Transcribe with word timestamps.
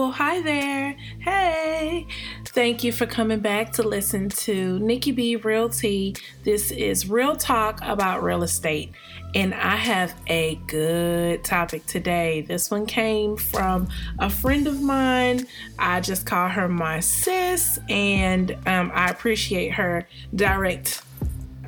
Well, 0.00 0.12
hi 0.12 0.40
there. 0.40 0.96
Hey. 1.18 2.06
Thank 2.46 2.82
you 2.82 2.90
for 2.90 3.04
coming 3.04 3.40
back 3.40 3.72
to 3.72 3.82
listen 3.82 4.30
to 4.30 4.78
Nikki 4.78 5.12
B 5.12 5.36
Realty. 5.36 6.16
This 6.42 6.70
is 6.70 7.10
Real 7.10 7.36
Talk 7.36 7.80
about 7.82 8.22
real 8.22 8.42
estate. 8.42 8.92
And 9.34 9.52
I 9.52 9.76
have 9.76 10.14
a 10.26 10.54
good 10.66 11.44
topic 11.44 11.84
today. 11.84 12.40
This 12.40 12.70
one 12.70 12.86
came 12.86 13.36
from 13.36 13.90
a 14.18 14.30
friend 14.30 14.66
of 14.66 14.80
mine. 14.80 15.46
I 15.78 16.00
just 16.00 16.24
call 16.24 16.48
her 16.48 16.66
my 16.66 17.00
sis, 17.00 17.78
and 17.90 18.52
um, 18.64 18.90
I 18.94 19.10
appreciate 19.10 19.74
her 19.74 20.08
direct 20.34 21.02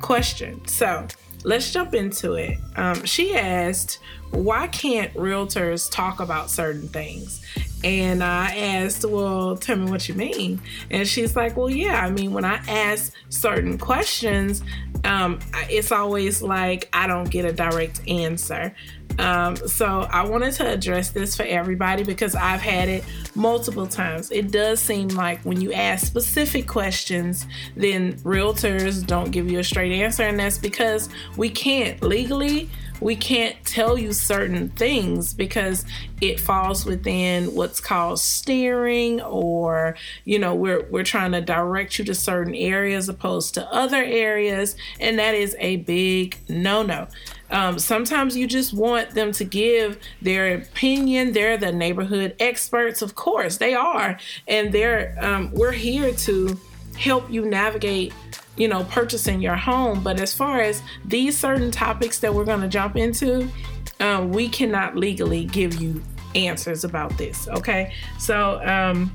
question. 0.01 0.67
So 0.67 1.05
let's 1.43 1.71
jump 1.71 1.93
into 1.93 2.33
it. 2.33 2.57
Um, 2.77 3.05
she 3.05 3.35
asked, 3.35 3.99
Why 4.31 4.65
can't 4.69 5.13
realtors 5.13 5.87
talk 5.91 6.19
about 6.19 6.49
certain 6.49 6.87
things? 6.87 7.45
And 7.83 8.23
I 8.23 8.55
asked, 8.55 9.05
Well, 9.05 9.57
tell 9.57 9.75
me 9.75 9.89
what 9.89 10.07
you 10.07 10.15
mean. 10.15 10.61
And 10.89 11.07
she's 11.07 11.35
like, 11.35 11.57
Well, 11.57 11.69
yeah, 11.69 12.05
I 12.05 12.09
mean, 12.09 12.33
when 12.33 12.45
I 12.45 12.55
ask 12.67 13.13
certain 13.29 13.77
questions, 13.77 14.63
um, 15.03 15.39
it's 15.69 15.91
always 15.91 16.41
like 16.41 16.89
I 16.93 17.07
don't 17.07 17.29
get 17.29 17.45
a 17.45 17.51
direct 17.51 18.01
answer. 18.07 18.73
Um, 19.19 19.55
so 19.55 20.07
I 20.09 20.25
wanted 20.25 20.53
to 20.55 20.67
address 20.67 21.11
this 21.11 21.35
for 21.35 21.43
everybody 21.43 22.03
because 22.03 22.35
I've 22.35 22.61
had 22.61 22.89
it 22.89 23.03
multiple 23.35 23.85
times. 23.85 24.31
It 24.31 24.51
does 24.51 24.79
seem 24.79 25.09
like 25.09 25.41
when 25.43 25.61
you 25.61 25.71
ask 25.73 26.07
specific 26.07 26.67
questions, 26.67 27.45
then 27.75 28.13
realtors 28.19 29.05
don't 29.05 29.31
give 29.31 29.49
you 29.51 29.59
a 29.59 29.63
straight 29.63 29.91
answer, 29.91 30.23
and 30.23 30.39
that's 30.39 30.57
because 30.57 31.09
we 31.37 31.49
can't 31.49 32.01
legally 32.01 32.69
we 33.03 33.15
can't 33.15 33.55
tell 33.65 33.97
you 33.97 34.13
certain 34.13 34.69
things 34.69 35.33
because 35.33 35.85
it 36.21 36.39
falls 36.39 36.85
within 36.85 37.53
what's 37.53 37.79
called 37.79 38.19
steering 38.19 39.21
or 39.21 39.95
you 40.25 40.39
know 40.39 40.55
we're 40.55 40.83
we're 40.89 41.03
trying 41.03 41.31
to 41.33 41.41
direct 41.41 41.99
you 41.99 42.05
to 42.05 42.15
certain 42.15 42.55
areas 42.55 43.09
opposed 43.09 43.53
to 43.53 43.73
other 43.73 44.03
areas 44.03 44.75
and 44.99 45.19
that 45.19 45.35
is 45.35 45.55
a 45.59 45.77
big 45.77 46.37
no-no 46.47 47.07
um, 47.51 47.77
sometimes 47.77 48.35
you 48.35 48.47
just 48.47 48.73
want 48.73 49.11
them 49.11 49.31
to 49.33 49.43
give 49.43 49.99
their 50.23 50.55
opinion. 50.55 51.33
They're 51.33 51.55
the 51.55 51.71
neighborhood 51.71 52.35
experts, 52.39 53.03
of 53.03 53.13
course, 53.13 53.57
they 53.57 53.75
are, 53.75 54.17
and 54.47 54.73
they're 54.73 55.15
um, 55.21 55.51
we're 55.51 55.71
here 55.71 56.13
to 56.13 56.59
help 56.97 57.29
you 57.29 57.45
navigate 57.45 58.11
you 58.57 58.67
know, 58.67 58.83
purchasing 58.85 59.41
your 59.41 59.55
home. 59.55 60.03
But 60.03 60.19
as 60.19 60.33
far 60.33 60.61
as 60.61 60.81
these 61.05 61.37
certain 61.37 61.71
topics 61.71 62.19
that 62.19 62.33
we're 62.33 62.45
going 62.45 62.61
to 62.61 62.67
jump 62.67 62.95
into, 62.95 63.49
um, 63.99 64.31
we 64.31 64.49
cannot 64.49 64.95
legally 64.95 65.45
give 65.45 65.81
you 65.81 66.01
answers 66.35 66.83
about 66.83 67.17
this. 67.17 67.47
Okay. 67.47 67.93
So, 68.19 68.61
um, 68.65 69.13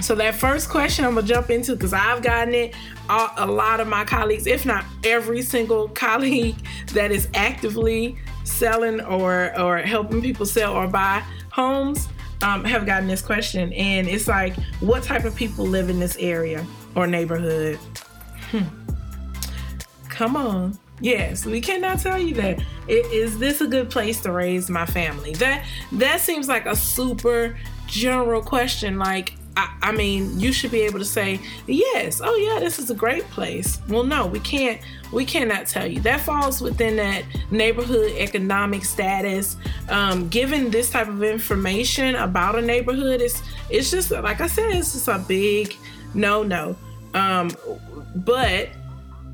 so 0.00 0.14
that 0.14 0.34
first 0.34 0.70
question 0.70 1.04
I'm 1.04 1.14
gonna 1.14 1.26
jump 1.26 1.50
into 1.50 1.72
because 1.74 1.92
I've 1.92 2.22
gotten 2.22 2.54
it. 2.54 2.74
A 3.10 3.46
lot 3.46 3.78
of 3.78 3.88
my 3.88 4.04
colleagues, 4.04 4.46
if 4.46 4.64
not 4.64 4.84
every 5.04 5.42
single 5.42 5.88
colleague 6.06 6.56
that 6.94 7.12
is 7.12 7.28
actively 7.34 8.16
selling 8.44 9.00
or 9.02 9.58
or 9.60 9.78
helping 9.78 10.22
people 10.22 10.46
sell 10.46 10.72
or 10.72 10.88
buy 10.88 11.22
homes, 11.50 12.08
um, 12.42 12.64
have 12.64 12.86
gotten 12.86 13.06
this 13.06 13.22
question, 13.22 13.72
and 13.74 14.08
it's 14.08 14.26
like, 14.26 14.54
what 14.80 15.02
type 15.02 15.24
of 15.24 15.36
people 15.36 15.66
live 15.66 15.90
in 15.90 16.00
this 16.00 16.16
area 16.16 16.66
or 16.96 17.06
neighborhood? 17.06 17.78
Hmm. 18.52 18.64
Come 20.10 20.36
on. 20.36 20.78
Yes, 21.00 21.46
we 21.46 21.60
cannot 21.60 22.00
tell 22.00 22.18
you 22.18 22.34
that. 22.34 22.62
Is 22.86 23.38
this 23.38 23.60
a 23.60 23.66
good 23.66 23.90
place 23.90 24.20
to 24.20 24.30
raise 24.30 24.68
my 24.68 24.84
family? 24.86 25.32
That 25.34 25.64
that 25.92 26.20
seems 26.20 26.48
like 26.48 26.66
a 26.66 26.76
super 26.76 27.58
general 27.86 28.42
question. 28.42 28.98
Like, 28.98 29.34
I, 29.56 29.74
I, 29.82 29.92
mean, 29.92 30.38
you 30.38 30.52
should 30.52 30.70
be 30.70 30.82
able 30.82 30.98
to 30.98 31.04
say 31.04 31.40
yes. 31.66 32.20
Oh 32.22 32.36
yeah, 32.36 32.60
this 32.60 32.78
is 32.78 32.90
a 32.90 32.94
great 32.94 33.24
place. 33.30 33.80
Well, 33.88 34.04
no, 34.04 34.26
we 34.26 34.38
can't. 34.40 34.80
We 35.12 35.24
cannot 35.24 35.66
tell 35.66 35.86
you. 35.86 36.00
That 36.00 36.20
falls 36.20 36.60
within 36.60 36.96
that 36.96 37.24
neighborhood 37.50 38.12
economic 38.12 38.84
status. 38.84 39.56
Um, 39.88 40.28
given 40.28 40.70
this 40.70 40.90
type 40.90 41.08
of 41.08 41.22
information 41.22 42.16
about 42.16 42.56
a 42.56 42.62
neighborhood, 42.62 43.22
it's 43.22 43.42
it's 43.70 43.90
just 43.90 44.10
like 44.10 44.42
I 44.42 44.46
said, 44.46 44.70
it's 44.70 44.92
just 44.92 45.08
a 45.08 45.18
big 45.18 45.74
no 46.14 46.42
no. 46.42 46.76
Um, 47.14 47.50
but 48.14 48.68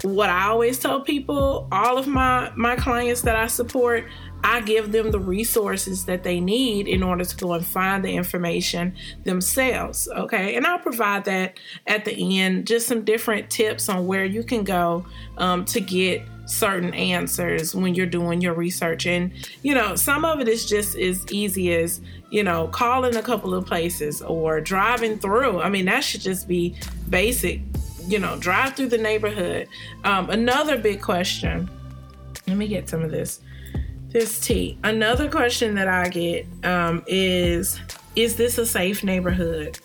what 0.03 0.31
I 0.31 0.49
always 0.49 0.79
tell 0.79 1.01
people, 1.01 1.67
all 1.73 1.99
of 1.99 2.07
my 2.07 2.53
my 2.57 2.77
clients 2.77 3.23
that 3.23 3.37
I 3.37 3.47
support, 3.47 4.05
I 4.45 4.61
give 4.61 4.93
them 4.93 5.11
the 5.11 5.19
resources 5.19 6.05
that 6.05 6.23
they 6.23 6.41
need 6.41 6.87
in 6.87 7.03
order 7.03 7.25
to 7.25 7.37
go 7.37 7.53
and 7.55 7.67
find 7.67 8.05
the 8.05 8.11
information 8.11 8.95
themselves. 9.25 10.09
Okay. 10.09 10.55
And 10.57 10.67
I'll 10.67 10.79
provide 10.79 11.25
that 11.25 11.59
at 11.87 12.05
the 12.05 12.41
end, 12.41 12.67
just 12.67 12.87
some 12.87 13.05
different 13.05 13.51
tips 13.51 13.89
on 13.89 14.07
where 14.07 14.25
you 14.25 14.45
can 14.45 14.65
go 14.65 15.05
um, 15.37 15.65
to 15.67 15.81
get 15.81 16.23
certain 16.49 16.93
answers 16.95 17.75
when 17.75 17.95
you're 17.95 18.07
doing 18.07 18.41
your 18.41 18.55
research. 18.55 19.07
And, 19.07 19.33
you 19.63 19.75
know, 19.75 19.95
some 19.95 20.25
of 20.25 20.41
it 20.41 20.49
is 20.49 20.67
just 20.67 20.97
as 20.97 21.25
easy 21.31 21.73
as, 21.75 22.01
you 22.31 22.43
know, 22.43 22.69
calling 22.69 23.15
a 23.17 23.23
couple 23.23 23.55
of 23.55 23.67
places 23.67 24.23
or 24.23 24.61
driving 24.61 25.19
through. 25.19 25.61
I 25.61 25.69
mean, 25.69 25.85
that 25.87 26.01
should 26.05 26.23
just 26.23 26.49
be 26.49 26.75
basic 27.09 27.61
you 28.09 28.19
know, 28.19 28.39
drive 28.39 28.75
through 28.75 28.89
the 28.89 28.99
neighborhood. 28.99 29.69
Um, 30.03 30.31
another 30.31 30.79
big 30.79 31.03
question. 31.03 31.71
Let 32.47 32.57
me 32.57 32.67
get 32.67 32.89
some 32.89 33.03
of 33.03 33.11
this. 33.11 33.41
This 34.09 34.41
tea. 34.41 34.79
Another 34.83 35.31
question 35.31 35.75
that 35.75 35.87
I 35.87 36.09
get 36.09 36.47
um, 36.65 37.05
is 37.07 37.79
Is 38.17 38.37
this 38.37 38.57
a 38.57 38.65
safe 38.65 39.05
neighborhood? 39.05 39.79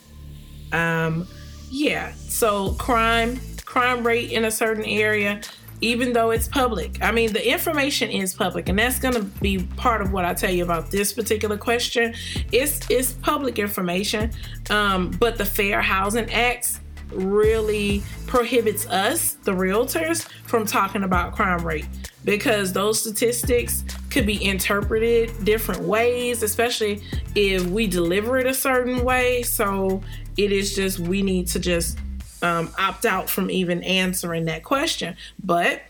Um, 0.72 1.28
yeah. 1.70 2.14
So 2.14 2.72
crime, 2.76 3.42
crime 3.66 4.08
rate 4.08 4.32
in 4.32 4.46
a 4.46 4.52
certain 4.52 4.86
area, 4.86 5.42
even 5.84 6.14
though 6.14 6.32
it's 6.32 6.48
public. 6.48 6.98
I 7.02 7.12
mean, 7.12 7.34
the 7.34 7.52
information 7.52 8.10
is 8.10 8.34
public, 8.34 8.70
and 8.70 8.80
that's 8.80 9.00
going 9.00 9.16
to 9.16 9.24
be 9.24 9.64
part 9.76 10.02
of 10.02 10.14
what 10.14 10.24
I 10.24 10.34
tell 10.34 10.50
you 10.50 10.64
about 10.64 10.90
this 10.90 11.12
particular 11.12 11.58
question. 11.58 12.14
It's 12.52 12.80
it's 12.90 13.12
public 13.14 13.60
information, 13.60 14.32
um, 14.70 15.12
but 15.12 15.38
the 15.38 15.46
Fair 15.46 15.82
Housing 15.82 16.32
Act 16.32 16.80
really 17.12 18.02
prohibits 18.26 18.88
us, 18.88 19.34
the 19.44 19.52
realtors, 19.52 20.26
from 20.46 20.66
talking 20.66 21.04
about 21.04 21.36
crime 21.36 21.64
rate 21.66 21.86
because 22.24 22.72
those 22.72 23.02
statistics 23.02 23.84
could 24.10 24.26
be 24.26 24.44
interpreted 24.44 25.32
different 25.44 25.82
ways, 25.82 26.42
especially 26.42 27.04
if 27.36 27.66
we 27.68 27.86
deliver 27.86 28.38
it 28.38 28.48
a 28.48 28.54
certain 28.54 29.04
way. 29.04 29.44
So 29.44 30.02
it 30.38 30.54
is 30.54 30.74
just, 30.74 31.00
we 31.00 31.22
need 31.22 31.48
to 31.48 31.60
just 31.60 32.00
um, 32.44 32.70
opt 32.78 33.06
out 33.06 33.30
from 33.30 33.50
even 33.50 33.82
answering 33.84 34.46
that 34.46 34.64
question. 34.64 35.16
But 35.44 35.82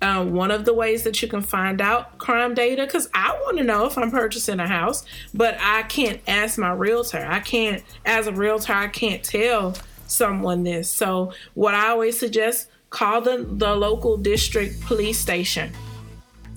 uh, 0.00 0.24
one 0.24 0.50
of 0.50 0.64
the 0.64 0.74
ways 0.74 1.04
that 1.04 1.22
you 1.22 1.28
can 1.28 1.42
find 1.42 1.80
out 1.80 2.18
crime 2.18 2.54
data, 2.54 2.84
because 2.84 3.08
I 3.14 3.32
want 3.42 3.58
to 3.58 3.64
know 3.64 3.86
if 3.86 3.96
I'm 3.96 4.10
purchasing 4.10 4.60
a 4.60 4.66
house, 4.66 5.04
but 5.32 5.56
I 5.60 5.82
can't 5.84 6.20
ask 6.26 6.58
my 6.58 6.72
realtor. 6.72 7.24
I 7.24 7.40
can't, 7.40 7.82
as 8.04 8.26
a 8.26 8.32
realtor, 8.32 8.72
I 8.72 8.88
can't 8.88 9.24
tell 9.24 9.74
someone 10.06 10.64
this. 10.64 10.90
So 10.90 11.32
what 11.54 11.74
I 11.74 11.88
always 11.90 12.18
suggest, 12.18 12.68
call 12.90 13.20
the, 13.22 13.46
the 13.48 13.74
local 13.74 14.16
district 14.16 14.80
police 14.82 15.18
station. 15.18 15.72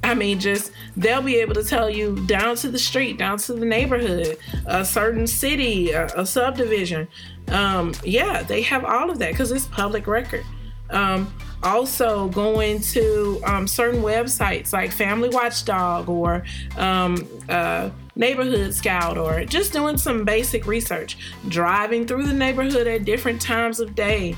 I 0.05 0.13
mean, 0.13 0.39
just 0.39 0.71
they'll 0.95 1.23
be 1.23 1.37
able 1.37 1.55
to 1.55 1.63
tell 1.63 1.89
you 1.89 2.15
down 2.27 2.57
to 2.57 2.69
the 2.69 2.77
street, 2.77 3.17
down 3.17 3.39
to 3.39 3.53
the 3.53 3.65
neighborhood, 3.65 4.37
a 4.67 4.85
certain 4.85 5.25
city, 5.25 5.89
a, 5.91 6.05
a 6.15 6.27
subdivision. 6.27 7.07
Um, 7.47 7.95
yeah, 8.03 8.43
they 8.43 8.61
have 8.61 8.85
all 8.85 9.09
of 9.09 9.17
that 9.17 9.31
because 9.31 9.51
it's 9.51 9.65
public 9.65 10.05
record. 10.05 10.45
Um, 10.91 11.33
also, 11.63 12.29
going 12.29 12.81
to 12.81 13.41
um, 13.45 13.67
certain 13.67 14.03
websites 14.03 14.71
like 14.71 14.91
Family 14.91 15.29
Watchdog 15.29 16.07
or 16.07 16.43
uh, 16.77 17.89
Neighborhood 18.15 18.75
Scout 18.75 19.17
or 19.17 19.43
just 19.43 19.73
doing 19.73 19.97
some 19.97 20.23
basic 20.23 20.67
research, 20.67 21.17
driving 21.49 22.05
through 22.05 22.27
the 22.27 22.33
neighborhood 22.33 22.85
at 22.85 23.05
different 23.05 23.41
times 23.41 23.79
of 23.79 23.95
day 23.95 24.35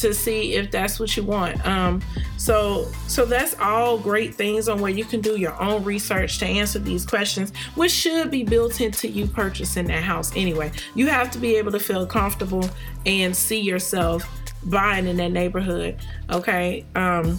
to 0.00 0.14
see 0.14 0.54
if 0.54 0.70
that's 0.70 0.98
what 0.98 1.16
you 1.16 1.22
want. 1.22 1.64
Um, 1.66 2.02
so, 2.36 2.90
so 3.06 3.24
that's 3.24 3.54
all 3.60 3.98
great 3.98 4.34
things 4.34 4.68
on 4.68 4.80
where 4.80 4.90
you 4.90 5.04
can 5.04 5.20
do 5.20 5.36
your 5.36 5.60
own 5.60 5.84
research 5.84 6.38
to 6.38 6.46
answer 6.46 6.78
these 6.78 7.04
questions, 7.04 7.52
which 7.74 7.92
should 7.92 8.30
be 8.30 8.44
built 8.44 8.80
into 8.80 9.08
you 9.08 9.26
purchasing 9.26 9.86
that 9.86 10.02
house 10.02 10.34
anyway. 10.36 10.72
You 10.94 11.06
have 11.08 11.30
to 11.32 11.38
be 11.38 11.56
able 11.56 11.72
to 11.72 11.80
feel 11.80 12.06
comfortable 12.06 12.68
and 13.06 13.36
see 13.36 13.60
yourself 13.60 14.28
buying 14.64 15.06
in 15.06 15.16
that 15.16 15.32
neighborhood. 15.32 15.98
Okay. 16.30 16.84
Um, 16.94 17.38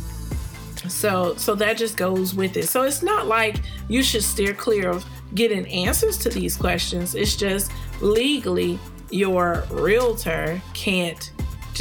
so, 0.88 1.36
so 1.36 1.56
that 1.56 1.78
just 1.78 1.98
goes 1.98 2.34
with 2.34 2.58
it. 2.58 2.68
So 2.68 2.84
it's 2.84 3.04
not 3.04 3.28
like 3.28 3.58
you 3.88 4.02
should 4.02 4.24
steer 4.24 4.54
clear 4.54 4.90
of 4.90 5.06
getting 5.36 5.66
answers 5.68 6.18
to 6.20 6.30
these 6.30 6.58
questions. 6.58 7.16
It's 7.16 7.36
just 7.36 7.72
legally 8.02 8.80
your 9.12 9.64
realtor 9.70 10.62
can't 10.74 11.32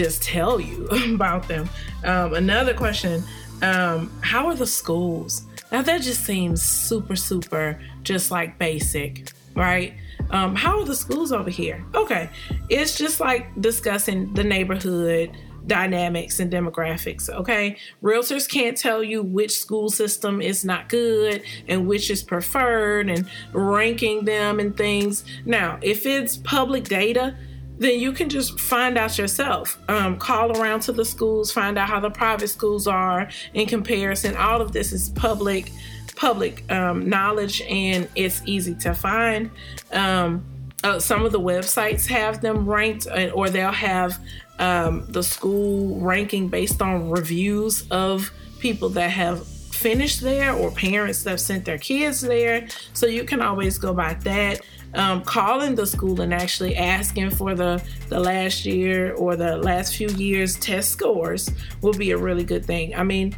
just 0.05 0.23
tell 0.23 0.59
you 0.59 0.87
about 1.15 1.47
them. 1.47 1.69
Um, 2.05 2.33
another 2.35 2.73
question 2.73 3.23
um, 3.63 4.11
How 4.23 4.47
are 4.47 4.55
the 4.55 4.67
schools? 4.67 5.43
Now, 5.71 5.83
that 5.83 6.03
just 6.03 6.25
seems 6.25 6.63
super, 6.63 7.15
super 7.15 7.81
just 8.03 8.31
like 8.31 8.59
basic, 8.59 9.31
right? 9.55 9.95
Um, 10.31 10.57
how 10.57 10.81
are 10.81 10.85
the 10.85 10.97
schools 10.97 11.33
over 11.33 11.51
here? 11.51 11.85
Okay, 11.95 12.31
it's 12.69 12.97
just 12.97 13.21
like 13.21 13.49
discussing 13.61 14.33
the 14.35 14.43
neighborhood 14.43 15.37
dynamics 15.67 16.41
and 16.41 16.51
demographics. 16.51 17.29
Okay, 17.29 17.77
realtors 18.03 18.49
can't 18.49 18.77
tell 18.77 19.05
you 19.05 19.23
which 19.23 19.53
school 19.53 19.91
system 19.91 20.41
is 20.41 20.65
not 20.65 20.89
good 20.89 21.43
and 21.69 21.87
which 21.87 22.11
is 22.11 22.23
preferred 22.23 23.11
and 23.11 23.29
ranking 23.53 24.25
them 24.25 24.59
and 24.61 24.77
things. 24.77 25.25
Now, 25.45 25.79
if 25.83 26.07
it's 26.07 26.39
public 26.39 26.85
data, 26.85 27.37
then 27.81 27.99
you 27.99 28.13
can 28.13 28.29
just 28.29 28.61
find 28.61 28.97
out 28.99 29.19
yourself. 29.19 29.79
Um, 29.89 30.19
call 30.19 30.57
around 30.61 30.81
to 30.81 30.93
the 30.93 31.05
schools, 31.05 31.51
find 31.51 31.79
out 31.79 31.89
how 31.89 31.99
the 31.99 32.11
private 32.11 32.49
schools 32.49 32.87
are 32.87 33.29
in 33.55 33.67
comparison. 33.67 34.37
All 34.37 34.61
of 34.61 34.73
this 34.73 34.93
is 34.93 35.09
public 35.11 35.73
public 36.15 36.71
um, 36.71 37.09
knowledge 37.09 37.63
and 37.63 38.07
it's 38.15 38.43
easy 38.45 38.75
to 38.75 38.95
find. 38.95 39.51
Um, 39.91 40.45
uh, 40.85 40.99
some 40.99 41.25
of 41.25 41.33
the 41.33 41.41
websites 41.41 42.07
have 42.07 42.43
them 42.43 42.69
ranked, 42.69 43.07
uh, 43.07 43.31
or 43.31 43.49
they'll 43.49 43.73
have 43.73 44.19
um, 44.59 45.07
the 45.09 45.23
school 45.23 45.99
ranking 46.01 46.49
based 46.49 46.83
on 46.83 47.09
reviews 47.09 47.89
of 47.91 48.31
people 48.59 48.91
that 48.91 49.11
have 49.11 49.47
finished 49.47 50.21
there 50.21 50.53
or 50.53 50.71
parents 50.71 51.23
that 51.23 51.31
have 51.31 51.41
sent 51.41 51.65
their 51.65 51.79
kids 51.79 52.21
there. 52.21 52.69
So 52.93 53.07
you 53.07 53.25
can 53.25 53.41
always 53.41 53.79
go 53.79 53.95
by 53.95 54.15
that 54.15 54.61
um, 54.95 55.23
calling 55.23 55.75
the 55.75 55.87
school 55.87 56.21
and 56.21 56.35
actually 56.35 56.77
asking 56.77 57.31
for 57.31 57.55
the, 57.55 57.83
the 58.09 58.19
last 58.19 58.65
year 58.65 59.15
or 59.15 59.37
the 59.37 59.57
last 59.57 59.97
few 59.97 60.09
years 60.09 60.59
test 60.59 60.91
scores 60.91 61.51
will 61.81 61.93
be 61.93 62.11
a 62.11 62.19
really 62.19 62.45
good 62.45 62.65
thing. 62.65 62.95
I 62.95 63.05
mean, 63.05 63.37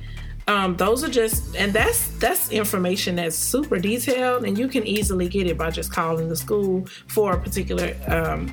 um, 0.49 0.77
those 0.77 1.05
are 1.05 1.09
just 1.09 1.55
and 1.57 1.73
that's 1.73 2.09
that's 2.19 2.51
information 2.51 3.17
that's 3.17 3.37
super 3.37 3.79
detailed 3.79 4.45
and 4.45 4.59
you 4.59 4.67
can 4.67 4.85
easily 4.87 5.29
get 5.29 5.47
it 5.47 5.57
by 5.57 5.71
just 5.71 5.93
calling 5.93 6.29
the 6.29 6.37
school 6.37 6.87
for 7.07 7.35
a 7.35 7.41
particular 7.41 7.95
um, 8.09 8.53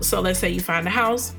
so 0.00 0.20
let's 0.20 0.40
say 0.40 0.50
you 0.50 0.60
find 0.60 0.86
a 0.86 0.90
house 0.90 1.34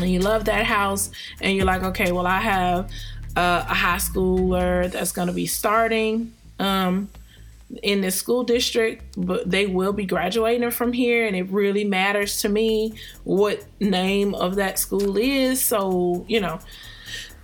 and 0.00 0.10
you 0.10 0.20
love 0.20 0.44
that 0.44 0.66
house 0.66 1.10
and 1.40 1.56
you're 1.56 1.64
like 1.64 1.82
okay 1.82 2.12
well 2.12 2.26
i 2.26 2.38
have 2.38 2.90
uh, 3.36 3.64
a 3.68 3.74
high 3.74 3.96
schooler 3.96 4.90
that's 4.90 5.12
going 5.12 5.28
to 5.28 5.34
be 5.34 5.46
starting 5.46 6.32
um, 6.58 7.08
in 7.82 8.00
this 8.00 8.14
school 8.14 8.44
district, 8.44 9.04
but 9.16 9.50
they 9.50 9.66
will 9.66 9.92
be 9.92 10.06
graduating 10.06 10.70
from 10.70 10.92
here, 10.92 11.26
and 11.26 11.34
it 11.34 11.50
really 11.50 11.84
matters 11.84 12.40
to 12.42 12.48
me 12.48 12.94
what 13.24 13.64
name 13.80 14.34
of 14.34 14.54
that 14.56 14.78
school 14.78 15.16
is. 15.16 15.60
So, 15.60 16.24
you 16.28 16.40
know, 16.40 16.60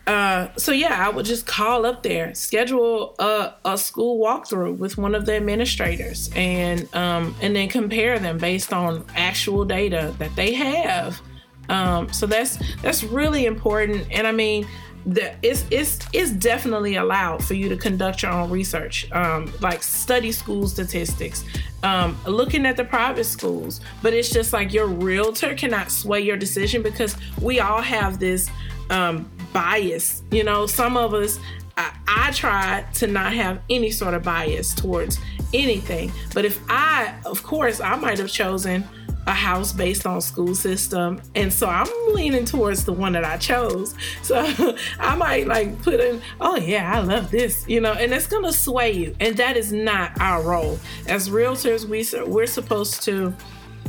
uh, 0.06 0.48
so 0.56 0.72
yeah, 0.72 1.06
I 1.06 1.10
would 1.10 1.26
just 1.26 1.46
call 1.46 1.86
up 1.86 2.02
there, 2.02 2.34
schedule 2.34 3.14
a, 3.18 3.54
a 3.64 3.78
school 3.78 4.24
walkthrough 4.24 4.78
with 4.78 4.98
one 4.98 5.14
of 5.14 5.26
the 5.26 5.34
administrators, 5.34 6.30
and 6.34 6.92
um, 6.94 7.34
and 7.40 7.54
then 7.54 7.68
compare 7.68 8.18
them 8.18 8.38
based 8.38 8.72
on 8.72 9.04
actual 9.14 9.64
data 9.64 10.14
that 10.18 10.34
they 10.34 10.54
have. 10.54 11.20
Um, 11.68 12.12
so 12.12 12.26
that's 12.26 12.58
that's 12.82 13.04
really 13.04 13.46
important, 13.46 14.06
and 14.10 14.26
I 14.26 14.32
mean 14.32 14.66
that 15.06 15.36
it's 15.42 15.64
it's 15.70 15.98
it's 16.12 16.30
definitely 16.30 16.96
allowed 16.96 17.44
for 17.44 17.54
you 17.54 17.68
to 17.68 17.76
conduct 17.76 18.22
your 18.22 18.32
own 18.32 18.50
research, 18.50 19.10
um, 19.12 19.52
like 19.60 19.82
study 19.82 20.32
school 20.32 20.68
statistics, 20.68 21.44
um, 21.82 22.16
looking 22.26 22.66
at 22.66 22.76
the 22.76 22.84
private 22.84 23.24
schools. 23.24 23.80
But 24.02 24.14
it's 24.14 24.30
just 24.30 24.52
like 24.52 24.72
your 24.72 24.86
realtor 24.86 25.54
cannot 25.54 25.90
sway 25.90 26.20
your 26.20 26.36
decision 26.36 26.82
because 26.82 27.16
we 27.40 27.60
all 27.60 27.82
have 27.82 28.18
this 28.18 28.50
um, 28.90 29.30
bias. 29.52 30.22
You 30.30 30.44
know, 30.44 30.66
some 30.66 30.96
of 30.96 31.14
us. 31.14 31.38
I, 31.74 31.96
I 32.06 32.30
try 32.32 32.84
to 32.96 33.06
not 33.06 33.32
have 33.32 33.62
any 33.70 33.90
sort 33.90 34.12
of 34.12 34.22
bias 34.22 34.74
towards 34.74 35.18
anything. 35.54 36.12
But 36.34 36.44
if 36.44 36.60
I, 36.68 37.14
of 37.24 37.42
course, 37.42 37.80
I 37.80 37.96
might 37.96 38.18
have 38.18 38.28
chosen 38.28 38.86
a 39.26 39.32
house 39.32 39.72
based 39.72 40.06
on 40.06 40.20
school 40.20 40.54
system. 40.54 41.20
And 41.34 41.52
so 41.52 41.68
i'm 41.68 41.88
leaning 42.12 42.44
towards 42.44 42.84
the 42.84 42.92
one 42.92 43.12
that 43.12 43.24
i 43.24 43.36
chose. 43.36 43.94
So 44.22 44.36
i 44.98 45.14
might 45.16 45.46
like 45.46 45.80
put 45.82 46.00
in 46.00 46.20
oh 46.40 46.56
yeah 46.56 46.96
i 46.96 47.00
love 47.00 47.30
this 47.30 47.64
you 47.68 47.80
know 47.80 47.92
and 47.92 48.12
it's 48.12 48.26
gonna 48.26 48.52
sway 48.52 48.92
you. 48.92 49.16
And 49.20 49.36
that 49.36 49.56
is 49.56 49.72
not 49.72 50.20
our 50.20 50.42
role. 50.42 50.78
As 51.06 51.28
realtors 51.28 51.84
we 51.84 52.02
we're 52.26 52.46
supposed 52.46 53.02
to 53.04 53.34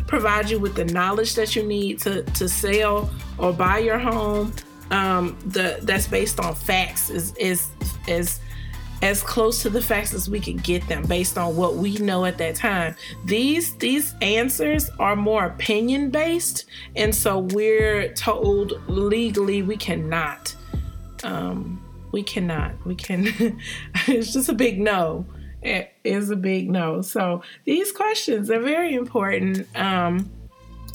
provide 0.07 0.49
you 0.49 0.59
with 0.59 0.75
the 0.75 0.85
knowledge 0.85 1.35
that 1.35 1.55
you 1.55 1.63
need 1.63 1.99
to 1.99 2.23
to 2.23 2.47
sell 2.47 3.09
or 3.37 3.53
buy 3.53 3.79
your 3.79 3.99
home. 3.99 4.53
Um 4.91 5.37
the 5.45 5.79
that's 5.81 6.07
based 6.07 6.39
on 6.39 6.53
facts 6.55 7.09
is 7.09 7.33
is 7.35 7.69
is 8.07 8.39
as 9.03 9.21
close 9.21 9.61
to 9.61 9.69
the 9.69 9.81
facts 9.81 10.13
as 10.13 10.29
we 10.29 10.39
can 10.39 10.55
get 10.55 10.87
them 10.87 11.03
based 11.03 11.37
on 11.37 11.57
what 11.57 11.75
we 11.75 11.97
know 11.97 12.23
at 12.23 12.37
that 12.37 12.55
time. 12.55 12.95
These 13.25 13.75
these 13.75 14.15
answers 14.21 14.89
are 14.97 15.15
more 15.15 15.45
opinion 15.45 16.09
based, 16.09 16.65
and 16.95 17.13
so 17.13 17.39
we're 17.39 18.13
told 18.13 18.81
legally 18.87 19.61
we 19.61 19.75
cannot. 19.75 20.55
Um, 21.23 21.83
we 22.13 22.23
cannot. 22.23 22.71
We 22.85 22.95
can. 22.95 23.59
it's 24.07 24.31
just 24.31 24.47
a 24.47 24.53
big 24.53 24.79
no. 24.79 25.25
It 25.61 25.91
is 26.05 26.29
a 26.29 26.37
big 26.37 26.71
no. 26.71 27.01
So 27.01 27.43
these 27.65 27.91
questions 27.91 28.49
are 28.49 28.61
very 28.61 28.95
important. 28.95 29.67
Um, 29.75 30.31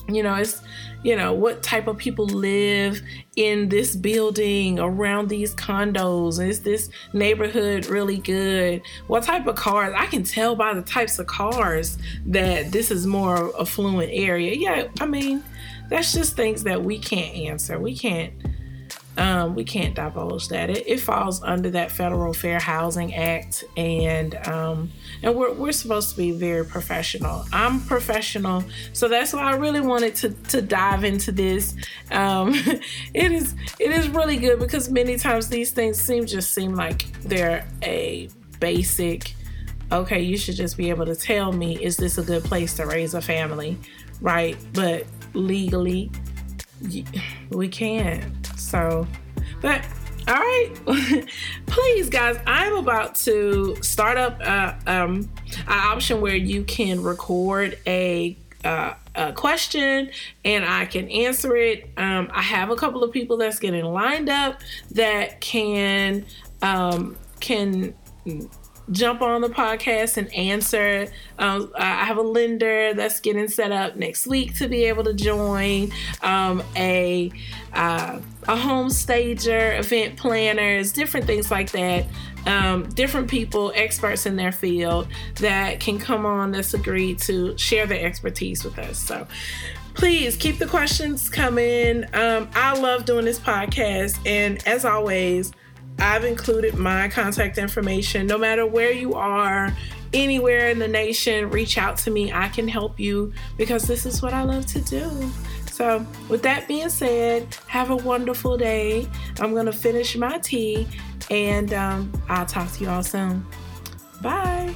you 0.08 0.22
know, 0.22 0.34
it's 0.34 0.62
you 1.04 1.14
know, 1.14 1.32
what 1.32 1.62
type 1.62 1.86
of 1.86 1.96
people 1.96 2.26
live 2.26 3.00
in 3.36 3.68
this 3.68 3.94
building 3.94 4.80
around 4.80 5.28
these 5.28 5.54
condos? 5.54 6.44
Is 6.44 6.62
this 6.62 6.90
neighborhood 7.12 7.86
really 7.86 8.18
good? 8.18 8.82
What 9.06 9.22
type 9.22 9.46
of 9.46 9.54
cars? 9.54 9.94
I 9.96 10.06
can 10.06 10.24
tell 10.24 10.56
by 10.56 10.74
the 10.74 10.82
types 10.82 11.18
of 11.18 11.26
cars 11.28 11.98
that 12.26 12.72
this 12.72 12.90
is 12.90 13.06
more 13.06 13.52
affluent 13.60 14.10
area. 14.12 14.54
Yeah, 14.54 14.88
I 15.00 15.06
mean, 15.06 15.44
that's 15.88 16.12
just 16.12 16.34
things 16.34 16.64
that 16.64 16.82
we 16.82 16.98
can't 16.98 17.36
answer. 17.36 17.78
We 17.78 17.96
can't 17.96 18.32
um, 19.18 19.56
we 19.56 19.64
can't 19.64 19.96
divulge 19.96 20.46
that. 20.48 20.70
It, 20.70 20.86
it, 20.86 21.00
falls 21.00 21.42
under 21.42 21.70
that 21.70 21.90
Federal 21.90 22.32
Fair 22.32 22.60
Housing 22.60 23.12
Act, 23.14 23.64
and 23.76 24.36
um, 24.46 24.90
and 25.24 25.34
we're, 25.34 25.52
we're 25.52 25.72
supposed 25.72 26.10
to 26.10 26.16
be 26.16 26.30
very 26.30 26.64
professional. 26.64 27.44
I'm 27.52 27.80
professional, 27.80 28.62
so 28.92 29.08
that's 29.08 29.32
why 29.32 29.42
I 29.42 29.56
really 29.56 29.80
wanted 29.80 30.14
to 30.16 30.30
to 30.30 30.62
dive 30.62 31.02
into 31.02 31.32
this. 31.32 31.74
Um, 32.12 32.52
it 33.14 33.32
is 33.32 33.56
it 33.80 33.90
is 33.90 34.08
really 34.08 34.36
good 34.36 34.60
because 34.60 34.88
many 34.88 35.16
times 35.16 35.48
these 35.48 35.72
things 35.72 36.00
seem 36.00 36.24
just 36.24 36.54
seem 36.54 36.76
like 36.76 37.10
they're 37.22 37.66
a 37.82 38.28
basic. 38.60 39.34
Okay, 39.90 40.20
you 40.20 40.36
should 40.36 40.54
just 40.54 40.76
be 40.76 40.90
able 40.90 41.06
to 41.06 41.16
tell 41.16 41.50
me 41.50 41.82
is 41.82 41.96
this 41.96 42.18
a 42.18 42.22
good 42.22 42.44
place 42.44 42.74
to 42.74 42.86
raise 42.86 43.14
a 43.14 43.22
family, 43.22 43.78
right? 44.20 44.56
But 44.74 45.06
legally, 45.34 46.12
we 47.50 47.68
can't. 47.68 48.48
So, 48.68 49.06
but 49.62 49.82
all 50.28 50.34
right, 50.34 50.70
please, 51.66 52.10
guys, 52.10 52.38
I'm 52.46 52.76
about 52.76 53.14
to 53.14 53.82
start 53.82 54.18
up 54.18 54.38
uh, 54.44 54.74
um, 54.86 55.30
an 55.56 55.62
option 55.68 56.20
where 56.20 56.36
you 56.36 56.64
can 56.64 57.02
record 57.02 57.78
a 57.86 58.36
uh, 58.64 58.92
a 59.14 59.32
question 59.32 60.10
and 60.44 60.66
I 60.66 60.84
can 60.84 61.08
answer 61.08 61.56
it. 61.56 61.88
Um, 61.96 62.28
I 62.30 62.42
have 62.42 62.68
a 62.68 62.76
couple 62.76 63.02
of 63.02 63.10
people 63.10 63.38
that's 63.38 63.58
getting 63.58 63.86
lined 63.86 64.28
up 64.28 64.60
that 64.90 65.40
can 65.40 66.26
um, 66.60 67.16
can 67.40 67.94
jump 68.90 69.22
on 69.22 69.40
the 69.40 69.48
podcast 69.48 70.16
and 70.16 70.32
answer. 70.34 71.08
Um, 71.38 71.72
I 71.76 72.04
have 72.04 72.16
a 72.16 72.22
lender 72.22 72.94
that's 72.94 73.20
getting 73.20 73.48
set 73.48 73.72
up 73.72 73.96
next 73.96 74.26
week 74.26 74.56
to 74.58 74.68
be 74.68 74.84
able 74.84 75.04
to 75.04 75.14
join. 75.14 75.92
Um, 76.22 76.62
a 76.76 77.30
uh, 77.72 78.20
a 78.46 78.56
home 78.56 78.88
stager, 78.90 79.76
event 79.76 80.16
planners, 80.16 80.92
different 80.92 81.26
things 81.26 81.50
like 81.50 81.70
that. 81.72 82.06
Um, 82.46 82.88
different 82.90 83.28
people, 83.28 83.72
experts 83.74 84.24
in 84.24 84.36
their 84.36 84.52
field, 84.52 85.08
that 85.36 85.80
can 85.80 85.98
come 85.98 86.24
on 86.24 86.52
that's 86.52 86.72
agreed 86.72 87.18
to 87.20 87.56
share 87.58 87.86
their 87.86 88.06
expertise 88.06 88.64
with 88.64 88.78
us. 88.78 88.98
So 88.98 89.26
please 89.92 90.36
keep 90.36 90.58
the 90.58 90.66
questions 90.66 91.28
coming. 91.28 92.04
Um, 92.14 92.48
I 92.54 92.78
love 92.78 93.04
doing 93.04 93.26
this 93.26 93.38
podcast, 93.38 94.18
and 94.24 94.66
as 94.66 94.84
always, 94.86 95.52
I've 95.98 96.24
included 96.24 96.74
my 96.74 97.08
contact 97.08 97.58
information. 97.58 98.26
No 98.26 98.38
matter 98.38 98.66
where 98.66 98.92
you 98.92 99.14
are, 99.14 99.74
anywhere 100.12 100.68
in 100.68 100.78
the 100.78 100.88
nation, 100.88 101.50
reach 101.50 101.78
out 101.78 101.96
to 101.98 102.10
me. 102.10 102.32
I 102.32 102.48
can 102.48 102.68
help 102.68 102.98
you 102.98 103.32
because 103.56 103.84
this 103.84 104.06
is 104.06 104.22
what 104.22 104.32
I 104.32 104.42
love 104.42 104.66
to 104.66 104.80
do. 104.80 105.30
So, 105.70 106.04
with 106.28 106.42
that 106.42 106.66
being 106.66 106.88
said, 106.88 107.56
have 107.66 107.90
a 107.90 107.96
wonderful 107.96 108.56
day. 108.56 109.06
I'm 109.40 109.52
going 109.52 109.66
to 109.66 109.72
finish 109.72 110.16
my 110.16 110.38
tea 110.38 110.88
and 111.30 111.72
um, 111.72 112.12
I'll 112.28 112.46
talk 112.46 112.72
to 112.72 112.84
you 112.84 112.90
all 112.90 113.02
soon. 113.02 113.46
Bye. 114.20 114.74